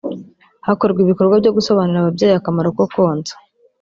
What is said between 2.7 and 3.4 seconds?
ko konsa